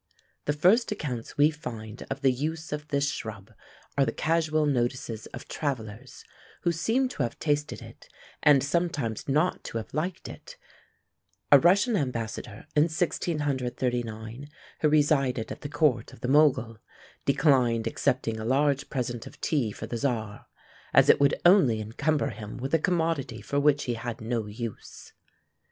[0.45, 3.51] The first accounts we find of the use of this shrub
[3.95, 6.23] are the casual notices of travellers,
[6.61, 8.09] who seem to have tasted it,
[8.41, 10.57] and sometimes not to have liked it:
[11.51, 16.79] a Russian ambassador, in 1639, who resided at the court of the Mogul,
[17.25, 20.47] declined accepting a large present of tea for the Czar,
[20.95, 25.13] "as it would only encumber him with a commodity for which he had no use."